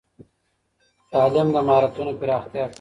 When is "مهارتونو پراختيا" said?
1.67-2.63